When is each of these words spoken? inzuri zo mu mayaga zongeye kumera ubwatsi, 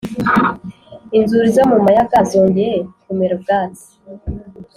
inzuri 1.17 1.47
zo 1.55 1.63
mu 1.71 1.77
mayaga 1.85 2.17
zongeye 2.29 2.77
kumera 3.03 3.33
ubwatsi, 3.37 3.89